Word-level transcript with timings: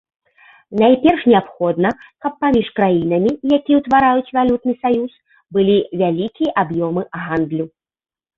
Найперш 0.83 1.21
неабходна, 1.31 1.91
каб 2.25 2.31
паміж 2.45 2.71
краінамі, 2.79 3.31
якія 3.59 3.77
ўтвараюць 3.83 4.33
валютны 4.39 4.73
саюз, 4.87 5.11
былі 5.59 5.77
вялікія 6.01 6.57
аб'ёмы 6.65 7.01
гандлю. 7.27 7.65